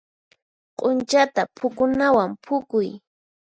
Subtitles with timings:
[0.79, 2.87] Q'unchata phukunawan phukuy.